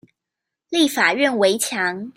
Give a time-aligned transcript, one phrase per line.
[0.71, 2.09] 立法院圍牆